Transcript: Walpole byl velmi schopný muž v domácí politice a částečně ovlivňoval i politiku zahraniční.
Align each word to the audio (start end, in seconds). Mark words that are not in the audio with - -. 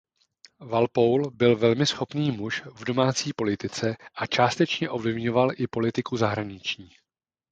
Walpole 0.59 1.31
byl 1.31 1.55
velmi 1.57 1.85
schopný 1.85 2.31
muž 2.31 2.63
v 2.65 2.83
domácí 2.83 3.33
politice 3.33 3.97
a 4.15 4.27
částečně 4.27 4.89
ovlivňoval 4.89 5.49
i 5.55 5.67
politiku 5.67 6.17
zahraniční. 6.17 6.89